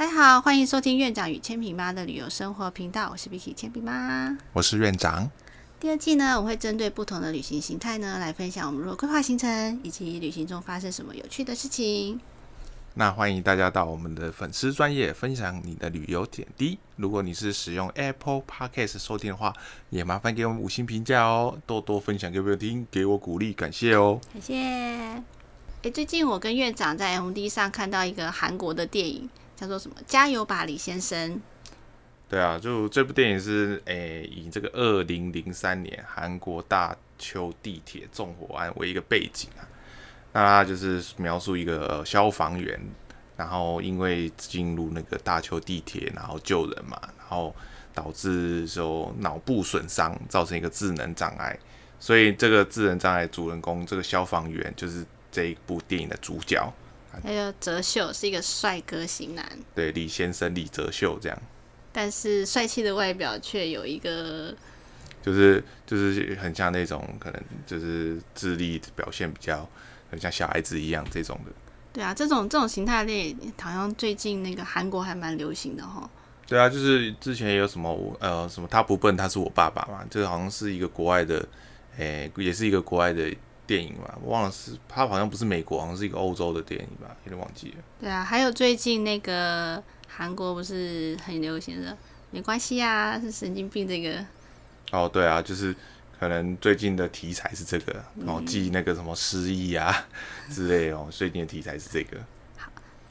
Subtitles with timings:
[0.00, 4.34] 大家好，欢迎收听院长与千品妈的旅游生活频道，我是 Vicky 千品妈。
[4.54, 5.30] 我是院长。
[5.78, 12.18] 第二季呢，我会针对不同的旅行形态呢，来分享我们如何规划行程，以及旅行中发生什么有趣的事情。
[12.94, 16.78] 那欢迎大家到我们的粉丝专业分享你的旅游点滴。
[16.96, 19.54] 如果你是使用 Apple Podcast 收听的话，
[19.90, 24.18] 也麻烦给我们五星评价哦，多多分享给朋友听，给我鼓励，感谢哦。
[24.32, 24.54] 感谢。
[25.82, 29.28] 诶，最近我跟院长在 MD 上看到一个韩国的电影，
[29.60, 29.96] 叫做什么？
[30.06, 31.38] 加油吧，李先生。
[32.30, 39.68] 对啊，就这部电影是诶，以这个二零零三年韩国大邱地铁纵火案为一个背景啊。
[40.32, 42.80] 那他就是描述一个消防员，
[43.36, 47.54] 然后因为进入那个大邱地铁，然后救人嘛，然后
[47.92, 51.58] 导致说脑部损伤，造成一个智能障碍。
[51.98, 56.72] 所以这个智能障碍主人公这个消防员就是这一部电影的主角。
[57.22, 59.44] 还有哲秀是一个帅哥型男，
[59.74, 61.38] 对李先生李哲秀这样。
[61.92, 64.54] 但是帅气的外表却有一个，
[65.22, 69.68] 就是就是很像那种可能就是智力表现比较
[70.10, 71.50] 很像小孩子一样这种的。
[71.92, 76.08] 对啊，这种这种形态类好像最近那个韩国还蛮流行的哈。
[76.46, 81.44] 对啊，就是之前有什么呃什么他不笨他是我爸爸嘛，这个好像是一个国外的，
[81.98, 83.28] 诶也是一个国外的
[83.70, 87.76] 电影嘛，忘了是他好像不是美国，好像是一个欧洲的电影吧，有点忘记了。
[88.00, 89.80] 对啊，还有最近那个。
[90.12, 91.96] 韩国不是很流行的，
[92.32, 94.22] 没关系啊，是神经病这个。
[94.90, 95.74] 哦，对啊，就是
[96.18, 100.04] 可能最近的题材是这个，然后，记那个什么失忆啊
[100.50, 102.18] 之类哦，最近的题材是这个。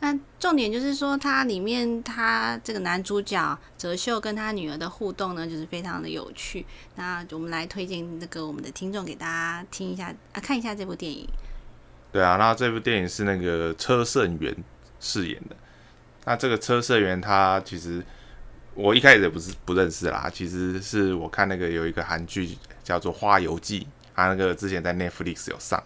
[0.01, 6.65] 那重点就是说，它里面他这个男主角哲秀跟他女儿的互动呢，就是非常的有趣。
[6.95, 11.27] 那我们来推荐那个我们的听众给大家听一下啊，看一下这部电影。
[12.11, 14.55] 对啊，那这部电影是那个车胜元
[15.01, 15.55] 饰演的。
[16.25, 18.01] 那这个车胜元他其实
[18.75, 23.81] 我一开始也不是不认识啦，其实是我看那个有一个韩剧叫做《花游记》，
[24.15, 25.77] 他那个之前在 Netflix 有上《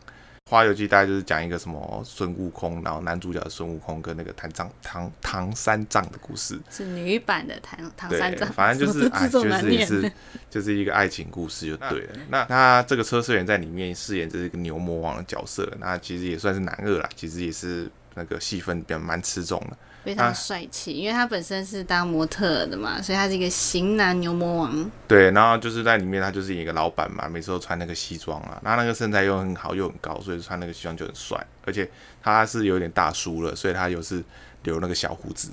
[0.54, 10.12] 花游记》，大概就是讲一个什么孙悟空，然后男主角孙悟空跟那个唐藏唐唐三藏的故事，是女版的唐唐三藏，反正就是 哎，就是也是
[10.52, 12.10] 就是一个爱情故事就对了。
[12.30, 19.78] 那他这个车社员在里面饰演这是一个牛魔王的角色，那其实也算是男二啦，其实也是那个戏份比较蛮吃重的。
[20.04, 24.92] 非常帅气，因为他本身是当模特的嘛，所以他是一个型男牛魔王。
[25.08, 31.42] 对，然后就是在里面，他就是一个老板嘛，每次都穿那个西装啊，那那个身材又很好又很高，所以穿那个西装就很帅。
[31.64, 31.90] 而且
[32.22, 34.22] 他是有点大叔了，所以他又是
[34.64, 35.52] 留那个小胡子。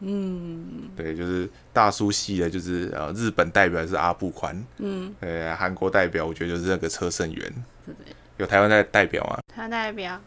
[0.00, 4.60] 嗯，对，就是大叔系的，就是呃，日本代表是阿布宽。
[4.78, 7.52] 嗯，呃，韩国代表我觉得就是那个车胜元。
[8.38, 9.38] 有台湾代代表吗？
[9.54, 10.20] 台湾代表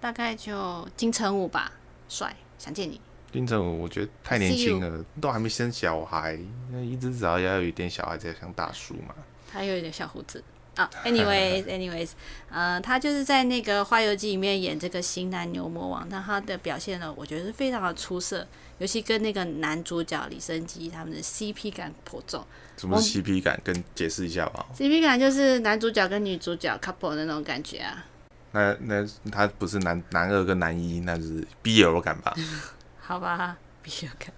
[0.00, 1.72] 大概就金城武吧，
[2.08, 3.00] 帅，想见你。
[3.32, 6.38] 金城武我觉得太年轻了，都还没生小孩，
[6.70, 9.14] 那一直只要要有一点小孩才像大叔嘛。
[9.50, 10.42] 他有一点小胡子
[10.74, 10.88] 啊。
[11.04, 12.10] Anyways，Anyways，
[12.48, 18.46] 呃，他就是在那个《花游记》里面演这个型男牛魔王，但他的表现呢，我觉得是非常的出色，
[18.78, 22.42] 尤其跟那个男主角李生基他们的 CP 感颇重。
[22.76, 23.60] 什么 CP 感？
[23.64, 24.66] 跟解释一下吧。
[24.74, 28.06] CP 感就是男主角跟女主角 couple 的那种感觉啊。
[28.52, 32.34] 那那他不是男男二跟男一，那是 BL 感吧？
[33.00, 34.34] 好吧，必须要看。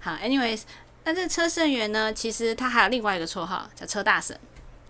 [0.00, 0.62] 好，anyways，
[1.04, 2.12] 那这车胜元呢？
[2.12, 4.38] 其实他还有另外一个绰号叫车大神。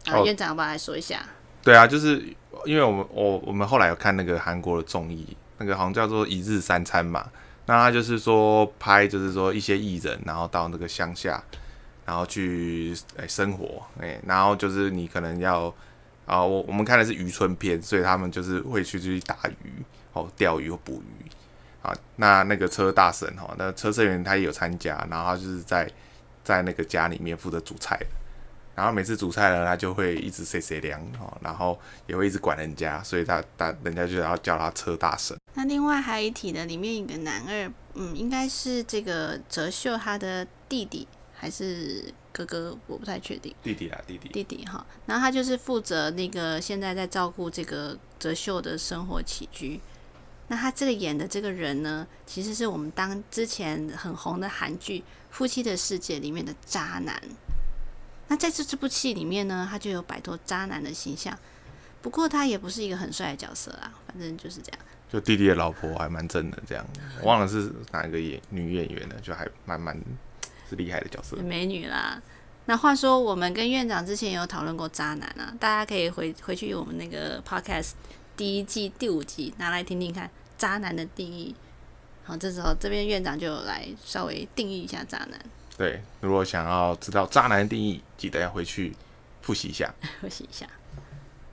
[0.06, 1.20] 啊，院长要不要来说一下？
[1.62, 2.34] 对啊，就是
[2.64, 7.30] 因为我们我我们后来有看那个韩国的综艺，那个好像叫做一日三餐嘛。
[7.66, 11.42] 那他就是说拍，就是说一些艺人，然后到那个乡下，
[12.06, 15.72] 然后去诶生活，诶，然后就是你可能要
[16.30, 19.82] 啊，我我们看的是渔村片，所以他们就是会去去打鱼，
[20.12, 21.26] 哦，钓鱼或捕鱼。
[21.82, 25.90] 啊，那那个车大神哈，那车社员他也有参加，然后他就是在
[26.44, 27.98] 在那个家里面负责煮菜，
[28.74, 35.34] 然后每次煮菜呢，他就会一直谁谁凉哈，然后也会一直管人家，所以他他人家就要叫他车大神。
[35.55, 43.55] 那另外还一体的里面一个男二，嗯，应该是这个哲秀他的弟弟还是哥哥，我不太确定。
[43.62, 44.29] 弟弟啊，弟弟。
[44.29, 49.81] 弟弟哈，然后他就是负责那个现在在照顾这个哲秀的生活起居。
[50.49, 54.99] 那他这个演的这个人呢，其实是我们当之前很红的韩剧
[55.31, 57.23] 《夫妻的世界》里面的渣男。
[58.27, 61.37] 那在这这部戏里面呢，他就有摆脱渣男的形象。
[62.03, 64.81] 不过他也不是一个很帅的角色啊，反正就是这样。
[65.12, 66.87] 就弟弟的老婆还蛮正的，这样。
[67.23, 69.97] 忘了是哪一个演女演员了，就还蛮蛮
[70.70, 71.37] 是厉害的角色。
[71.37, 72.22] 美女啦。
[72.64, 77.90] 那话说，我们跟院长之前有讨论过渣男啊，大家可以回回去我们那个 podcast
[78.37, 80.31] 第一季第五集拿来听听看。
[80.56, 81.55] 渣男的定义，
[82.22, 85.40] 好，这时候这边院长就来稍微定义一下渣男，
[85.75, 88.94] 对，如果想要知道渣男的定义，记得要回去
[89.40, 89.90] 复习一下。
[90.20, 90.67] 复习一下。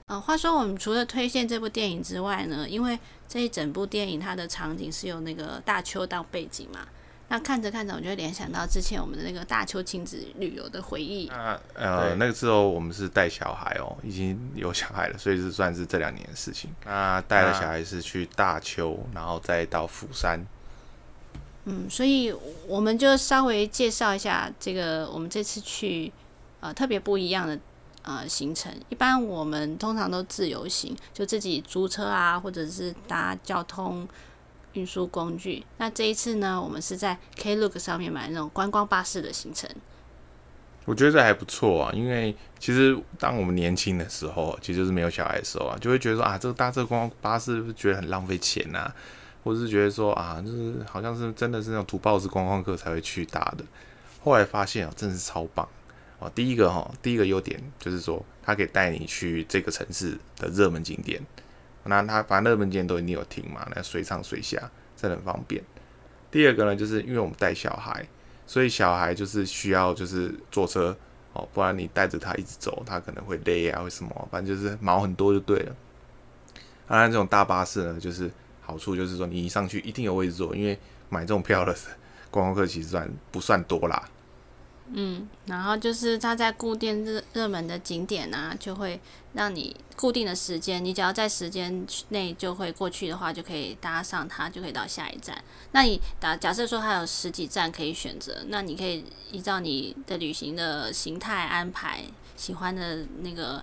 [0.08, 6.86] 啊，话说我们除了推荐这部电影之外呢，因为这一整部电影它的场景是有那个大邱当背景嘛，
[7.28, 11.26] 那看着看着，我就联想到之前我们的那个大邱亲子旅游的回忆。
[11.28, 16.70] 那呃，那个时候我们是带小孩哦，已经有小孩了，所以是算是这两年的事情。
[16.84, 20.44] 那带了小孩是去大邱，然后再到釜山。
[21.66, 22.34] 嗯，所以
[22.66, 26.12] 我们就稍微介绍一下这个我们这次去
[26.60, 27.58] 呃特别不一样的。
[28.02, 34.08] 呃，行程一般我们通常都自由行，就自己租车啊，或者是搭交通
[34.74, 35.64] 运输工具。
[35.78, 39.68] 那这一次呢，我们是在 Klook 上面买那种观光巴士的行程。
[40.84, 48.90] 我觉得这还不错啊，因为其实当我们年轻的时候，其实就是没有小孩的时候啊，就会觉得说啊，这个搭这个观光巴士是不是觉得很浪费钱呐，
[49.44, 53.64] 或是觉得说啊，就是好像是真的是那种土包子观光客才会去搭的。
[54.22, 55.68] 后来发现啊，真的是超棒。
[56.20, 61.22] 哦，第一个哈，第一个优点就是说，它可以带你去这个城市的热门景点。
[61.88, 65.62] 那它反正热门景点都一定有停嘛，那随上随下，这很方便。
[66.30, 68.06] 第二个呢，就是因为我们带小孩，
[68.46, 70.96] 所以小孩就是需要就是坐车
[71.32, 75.74] 哦，不然你带着他一直走，他可能会累啊，或什么，反正就是毛很多就对了。
[76.86, 78.30] 当然，这种大巴士呢，就是
[78.60, 81.74] 好处就是说，你一上去一定有位置坐，因为买这种票的
[82.30, 84.08] 观光客其实算不算多啦。
[84.92, 88.98] 嗯，然后就是它在固定热热门的景点啊，就会
[89.34, 95.42] 让你固定的时间，你只要在时间内就会过去的话，就可以搭上它，就可以到下一站。
[95.72, 102.04] 那你打假设说它有十几站可以选择，那你可以依照你的旅行的形态安排
[102.36, 103.62] 喜欢的那个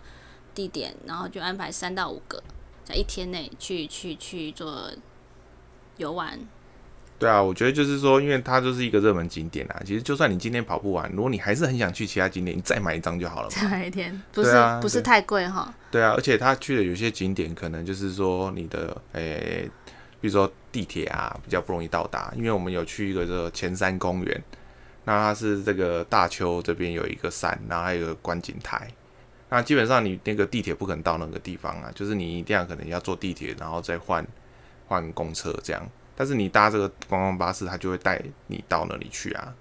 [0.54, 2.44] 地点，然后就安排三到五个，
[2.84, 4.92] 在一天内去去去做
[5.98, 6.40] 游玩。
[7.18, 9.82] 对啊，我觉得就是说，因为它就是一个热门景点啊。
[9.86, 13.50] 其实就算你今天跑不完，如果你还是很想去其他景点，你再买一张就好了。
[13.50, 14.52] 再买一天， 不是
[14.82, 15.74] 不是太贵哈。
[15.90, 19.70] 对啊，而且他去的有些景点，可能就是说你的诶，
[20.20, 22.34] 比如说地铁啊，比较不容易到达。
[22.36, 24.44] 因为我们有去一个这个前山公园，
[25.06, 28.86] 那它是这个大邱这边有一个山，然后还有一个观景台。
[29.48, 34.28] 那基本上你那个地铁不可能到那个地方啊，就是你一定要可能要坐地铁，然后再换
[34.88, 35.82] 换公车这样。
[36.16, 39.54] 但是你搭这个观光巴士，它就会带你到那里去啊。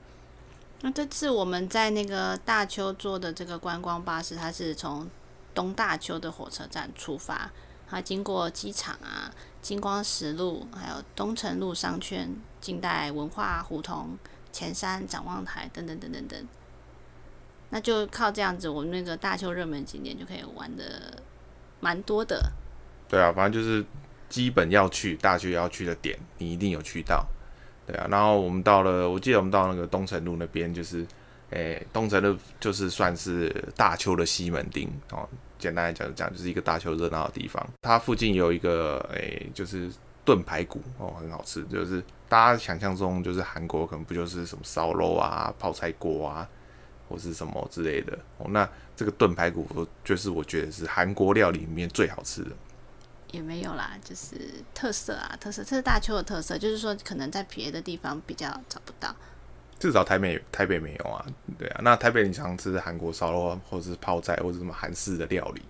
[0.83, 5.09] 那这次我们在那个大邱坐的这个观光巴士，它是从
[5.53, 7.51] 东大邱的火车站出发，
[7.89, 12.31] 它经过机场啊、金光石路、还有东城路商圈、
[12.61, 14.17] 近代文化胡同、
[14.53, 16.49] 前山展望台等等等等等。
[17.71, 21.21] 那就靠这样子，我们那个大邱热门景点就可以玩的
[21.81, 22.53] 蛮多的。
[23.09, 23.85] 对啊，反正就是。
[24.34, 27.25] 基本要去大学要去的点，你一定有去到，
[27.86, 28.04] 对啊。
[28.10, 31.06] 然后我们到了，我记得我们到那个东城路那边，就是，
[31.50, 35.28] 诶，东城路就是算是大邱的西门町哦。
[35.56, 37.64] 简单来讲讲，就是一个大邱热闹的地方。
[37.81, 39.88] 它附近有一个，诶，就是
[40.25, 41.62] 炖排骨哦，很好吃。
[41.66, 46.48] 就是大家想象中，就是韩国可能不就是什么烧肉啊、泡菜锅啊，
[47.08, 48.46] 或是什么之类的哦。
[48.50, 52.50] 那这个炖排骨，就是我觉得是韩国料理里面最好吃的。
[53.34, 54.36] 也没有啦，就是
[54.72, 59.14] 特色啊，特色，这是大邱的特色，就是说可能在别的地方比较找不到，
[59.79, 61.26] 至少台北台北没有啊，
[61.58, 65.62] 对啊，那台北你常吃韩国烧肉或者是泡菜或者什么韩式的料理，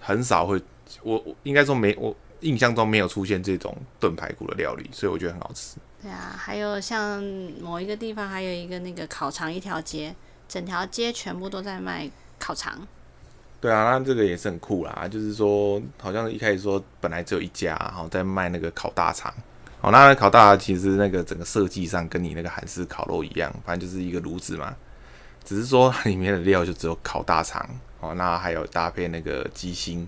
[0.00, 0.62] 很少会，
[1.02, 5.76] 我我应该说没，我印象中没有出现这种炖排骨的料理，所以我觉得很好吃。
[6.00, 7.22] 对啊，还有像
[7.60, 10.14] 某一个地方还有一个那个烤肠一条街，
[10.46, 12.08] 整条街全部都在卖
[12.38, 12.86] 烤肠。
[13.64, 15.08] 对啊，那这个也是很酷啦。
[15.10, 19.32] 就是说，好像一开始说本来只有一家，然后在卖那个烤大肠。
[19.80, 24.76] 哦，那烤大其实那个整个设计上跟你那个韩式烤肉一样，反正就是一个炉子嘛。
[25.44, 27.66] 只是说里面的料就只有烤大肠。
[28.00, 30.06] 哦，那还有搭配那个鸡心，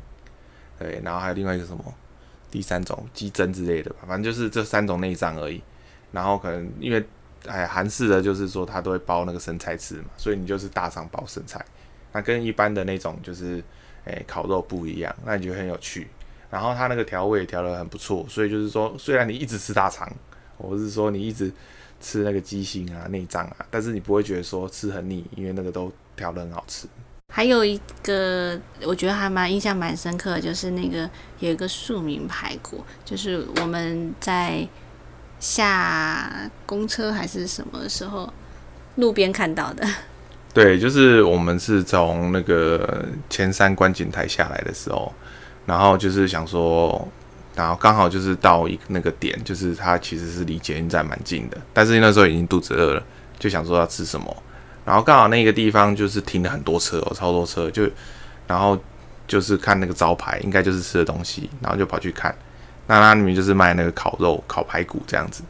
[0.78, 1.82] 对，然后还有另外一个什么
[2.50, 4.00] 第三种鸡胗之类的吧。
[4.06, 5.62] 反正就是这三种内脏而已。
[6.12, 7.02] 然后可能因为
[7.46, 11.64] 哎韩式的就是说它都会包那个生菜吃嘛，所以你就是大肠包生菜。
[12.16, 13.62] 那跟一般的那种就是
[14.04, 16.08] 诶烤肉不一样，那你觉得很有趣。
[16.48, 20.10] 然后它那个调味调的很不错，所以就是说，虽然你一直吃大肠，
[20.56, 21.52] 或是说你一直
[22.00, 26.88] 吃那个鸡心啊、内脏啊，但是你不会觉得说吃很腻，因为那个都调的很好吃。
[27.34, 34.66] 还有一个我觉得还蛮印象蛮深刻，就是那个有一个庶民排骨，就是我们在
[35.38, 38.32] 下公车还是什么时候
[38.94, 39.86] 路边看到的。
[40.56, 45.12] 对，就是我们是从那个前山观景台下来的时候，
[45.66, 47.06] 然后就是想说
[47.54, 53.02] 然后刚好就是到一那个点，就是它其实是离捷运站蛮近的，但是那时候已经肚子饿了，
[53.38, 54.34] 就想说要吃什么，
[54.86, 57.86] 然后刚好那个地方就是停了很多车哦，超多车，就
[58.46, 58.80] 然后
[59.28, 62.34] 就是看那个招牌，应该就是吃的东西，然后就跑去看，
[62.86, 65.42] 那那里面就是卖那个烤肉、烤排骨这样子。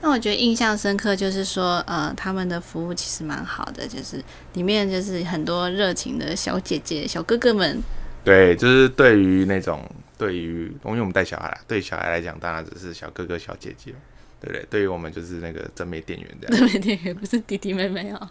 [0.00, 4.22] 那我觉得印象深刻就是说，呃，他们的服务其实蛮好的，就是
[4.54, 7.82] 里面就是很多热情的小姐姐、小哥哥们。
[8.24, 13.92] 对，就是对于那种对于，因为我们带小孩，对小孩来讲，当然只是小哥哥、小姐姐，
[14.40, 14.66] 对不对？
[14.70, 16.56] 对于我们就是那个正妹店员这样。
[16.56, 18.30] 正妹店员不是弟弟妹妹哦。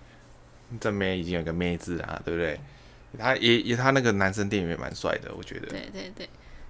[0.80, 2.60] 正妹已经有个妹字啊，对不对？
[3.18, 5.68] 他也也他那个男生店员蛮帅的，我觉得。
[5.68, 6.28] 对对对，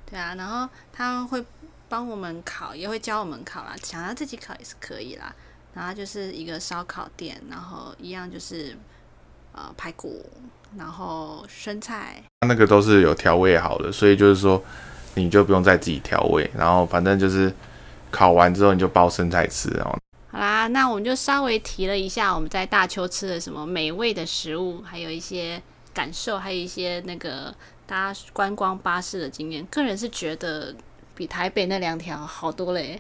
[0.09, 1.43] 对啊，然后他会。
[1.93, 3.75] 帮我们烤，也会教我们烤啦。
[3.83, 5.31] 想要自己烤也是可以啦。
[5.75, 8.75] 然后就是一个烧烤店，然后一样就是
[9.51, 10.25] 呃排骨，
[10.75, 12.23] 然后生菜。
[12.47, 14.59] 那个都是有调味好的，所以就是说
[15.13, 16.49] 你就不用再自己调味。
[16.57, 17.53] 然后反正就是
[18.09, 19.95] 烤完之后你就包生菜吃哦。
[20.31, 25.61] 好啦，那我们就稍微提了一下我们在大邱吃的什么美味的食物，还有一些
[25.93, 27.53] 感受，还有一些那个
[27.85, 29.63] 搭观光巴士的经验。
[29.67, 30.73] 个人是觉得。
[31.15, 32.99] 比台北那两条好多嘞！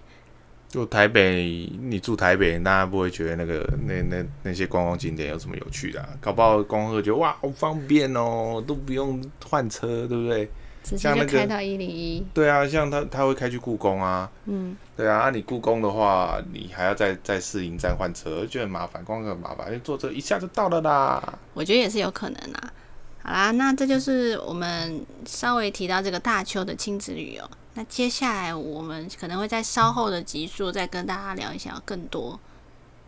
[0.69, 6.03] 就台北，你住台北，大家不会觉得那个那那那些观光景点有什么有趣的？
[6.19, 10.49] 搞不好观光客觉得哇，好方便哦，都不用换车，对不对？
[10.83, 12.25] 直接就开到一零一。
[12.33, 14.29] 对啊，像他他会开去故宫啊。
[14.45, 14.75] 嗯。
[14.97, 21.39] 对啊，那你故宫的话，你还要再在试营站换车，就很麻烦，光很麻烦，因为坐车一下就到了啦。
[21.53, 22.73] 我觉得也是有可能啊。
[23.21, 27.49] 好啦，那这就是我们稍微提到这个大邱的亲子旅游。
[27.75, 32.39] 那接下来我们可能会在稍后的集数再跟大家聊一下更多，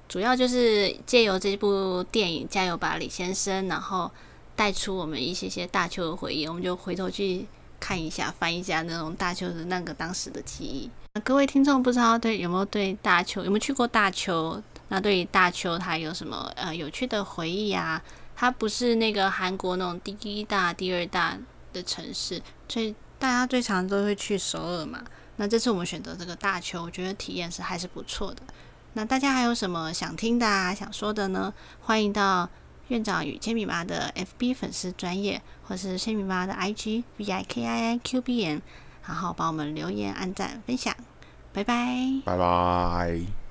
[0.09, 4.09] 主要就是借由这部电影《加油吧，李先生》，然后
[4.55, 7.45] 带出我们一些些大邱的回忆，我们就回头去
[7.79, 10.89] 看一下，翻一下那种大邱的那个当时的记忆。
[11.13, 14.59] 那各位听众不知道对有没有对大邱有没有去过大邱？
[14.87, 18.01] 那对于大邱它有什么呃有趣的回忆啊？
[18.35, 21.37] 它不是那个韩国那种第一大、第二大
[21.71, 22.95] 的城市，最。
[23.17, 25.01] 大家最常都会去首尔嘛，
[25.37, 28.41] 那这次我们选择这个大邱，我觉得体验是还是不错的。
[28.93, 31.53] 那大家还有什么想听的啊、想说的呢？
[31.81, 32.49] 欢迎到
[32.87, 38.61] 院长与千米妈的 FB 粉丝专业，或是千米妈的 IG V I K I I Q B N，
[39.07, 40.95] 然后帮我们留言、按赞、分享。
[41.51, 43.44] 拜拜，拜拜。